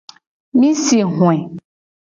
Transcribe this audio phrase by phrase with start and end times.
[0.59, 1.37] Mi si hoe.